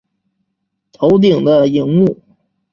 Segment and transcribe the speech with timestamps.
[0.91, 2.17] 头顶的萤幕